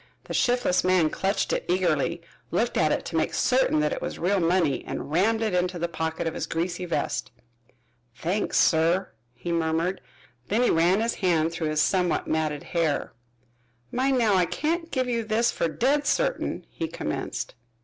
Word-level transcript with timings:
The 0.23 0.33
shiftless 0.33 0.83
man 0.83 1.11
clutched 1.11 1.53
it 1.53 1.63
eagerly, 1.67 2.23
looked 2.49 2.75
at 2.75 2.91
it 2.91 3.05
to 3.05 3.15
make 3.15 3.35
certain 3.35 3.81
that 3.81 3.93
it 3.93 4.01
was 4.01 4.17
real 4.17 4.39
money, 4.39 4.83
and 4.83 5.11
rammed 5.11 5.43
it 5.43 5.53
into 5.53 5.77
the 5.77 5.87
pocket 5.87 6.25
of 6.25 6.33
his 6.33 6.47
greasy 6.47 6.85
vest. 6.85 7.29
"Thanks, 8.15 8.57
sir," 8.57 9.11
he 9.35 9.51
murmured. 9.51 10.01
Then 10.47 10.63
he 10.63 10.71
ran 10.71 11.01
his 11.01 11.13
hand 11.21 11.51
through 11.51 11.67
his 11.69 11.81
somewhat 11.83 12.25
matted 12.27 12.63
hair. 12.63 13.13
"Mind 13.91 14.17
now, 14.17 14.33
I 14.33 14.45
can't 14.47 14.89
give 14.89 15.07
you 15.07 15.23
this 15.23 15.51
fer 15.51 15.67
dead 15.67 16.07
certain," 16.07 16.65
he 16.71 16.87
commenced. 16.87 17.53